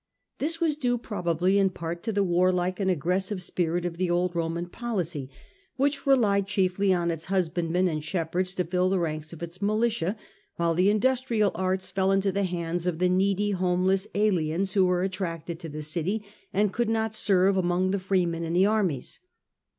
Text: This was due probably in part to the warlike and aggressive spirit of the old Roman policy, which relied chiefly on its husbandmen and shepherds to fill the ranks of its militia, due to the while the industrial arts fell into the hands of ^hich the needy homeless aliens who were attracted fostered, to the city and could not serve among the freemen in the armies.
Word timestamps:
This 0.39 0.59
was 0.59 0.77
due 0.77 0.97
probably 0.97 1.59
in 1.59 1.69
part 1.69 2.01
to 2.01 2.11
the 2.11 2.23
warlike 2.23 2.79
and 2.79 2.89
aggressive 2.89 3.39
spirit 3.39 3.85
of 3.85 3.97
the 3.97 4.09
old 4.09 4.35
Roman 4.35 4.65
policy, 4.67 5.29
which 5.75 6.07
relied 6.07 6.47
chiefly 6.47 6.91
on 6.91 7.11
its 7.11 7.25
husbandmen 7.25 7.87
and 7.87 8.03
shepherds 8.03 8.55
to 8.55 8.63
fill 8.65 8.89
the 8.89 8.97
ranks 8.97 9.31
of 9.31 9.43
its 9.43 9.61
militia, 9.61 10.05
due 10.05 10.13
to 10.13 10.17
the 10.17 10.19
while 10.55 10.73
the 10.73 10.89
industrial 10.89 11.51
arts 11.53 11.91
fell 11.91 12.11
into 12.11 12.31
the 12.31 12.45
hands 12.45 12.87
of 12.87 12.95
^hich 12.95 12.99
the 13.01 13.09
needy 13.09 13.51
homeless 13.51 14.07
aliens 14.15 14.73
who 14.73 14.87
were 14.87 15.03
attracted 15.03 15.57
fostered, 15.57 15.71
to 15.71 15.77
the 15.77 15.83
city 15.83 16.25
and 16.51 16.73
could 16.73 16.89
not 16.89 17.13
serve 17.13 17.55
among 17.55 17.91
the 17.91 17.99
freemen 17.99 18.43
in 18.43 18.53
the 18.53 18.65
armies. 18.65 19.19